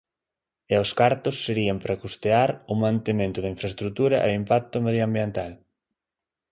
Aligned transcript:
E 0.73 0.75
os 0.83 0.91
cartos 0.99 1.35
serían 1.45 1.77
para 1.81 1.99
custear 2.03 2.49
o 2.71 2.73
mantemento 2.85 3.39
da 3.41 3.51
infraestrutura 3.55 4.17
e 4.21 4.25
o 4.31 4.37
impacto 4.41 4.75
medioambiental. 4.85 5.51